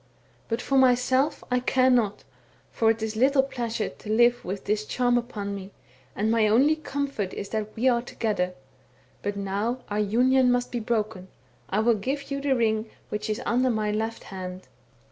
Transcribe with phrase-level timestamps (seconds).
[0.49, 2.23] But for myself I care not,
[2.71, 5.73] for it is little pleasure to live.» with this charm upon me,
[6.15, 8.55] and my only comfort is that we are together;
[9.21, 11.27] but now our union must be broken.
[11.69, 14.67] I will give you the ring which is under my left hand.